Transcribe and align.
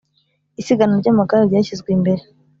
Isiganwa 0.61 0.95
ry’amagare 1.01 1.43
ryashyizwe 1.49 1.89
imbere 1.97 2.21